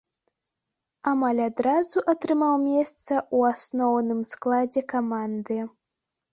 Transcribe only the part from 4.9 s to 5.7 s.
каманды.